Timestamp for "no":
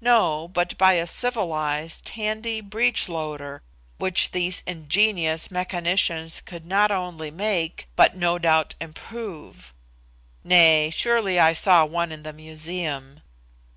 0.00-0.48, 8.16-8.36